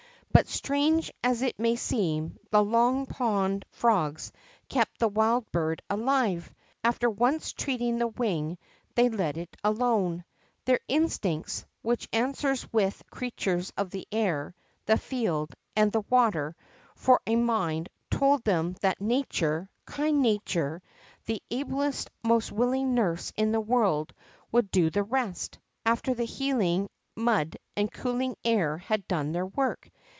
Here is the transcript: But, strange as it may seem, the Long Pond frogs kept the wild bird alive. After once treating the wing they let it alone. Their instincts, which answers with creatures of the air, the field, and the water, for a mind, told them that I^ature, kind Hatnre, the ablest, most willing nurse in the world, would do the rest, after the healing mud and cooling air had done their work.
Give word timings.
But, 0.33 0.47
strange 0.47 1.11
as 1.21 1.41
it 1.41 1.59
may 1.59 1.75
seem, 1.75 2.37
the 2.51 2.63
Long 2.63 3.05
Pond 3.05 3.65
frogs 3.69 4.31
kept 4.69 4.97
the 4.97 5.09
wild 5.09 5.51
bird 5.51 5.81
alive. 5.89 6.53
After 6.85 7.09
once 7.09 7.51
treating 7.51 7.97
the 7.99 8.07
wing 8.07 8.57
they 8.95 9.09
let 9.09 9.35
it 9.35 9.57
alone. 9.61 10.23
Their 10.63 10.79
instincts, 10.87 11.65
which 11.81 12.07
answers 12.13 12.65
with 12.71 13.03
creatures 13.11 13.73
of 13.75 13.89
the 13.89 14.07
air, 14.09 14.55
the 14.85 14.97
field, 14.97 15.53
and 15.75 15.91
the 15.91 16.05
water, 16.09 16.55
for 16.95 17.19
a 17.27 17.35
mind, 17.35 17.89
told 18.09 18.45
them 18.45 18.77
that 18.79 18.99
I^ature, 18.99 19.67
kind 19.85 20.23
Hatnre, 20.25 20.79
the 21.25 21.43
ablest, 21.51 22.09
most 22.23 22.53
willing 22.53 22.95
nurse 22.95 23.33
in 23.35 23.51
the 23.51 23.59
world, 23.61 24.13
would 24.49 24.71
do 24.71 24.89
the 24.89 25.03
rest, 25.03 25.59
after 25.85 26.13
the 26.13 26.23
healing 26.23 26.89
mud 27.17 27.57
and 27.75 27.91
cooling 27.91 28.37
air 28.45 28.77
had 28.77 29.05
done 29.09 29.33
their 29.33 29.45
work. 29.45 29.91